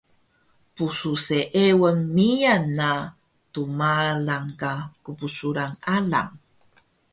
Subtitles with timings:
[0.75, 2.91] Psseengun miyan na
[3.53, 6.31] tmalang ka qbsuran alang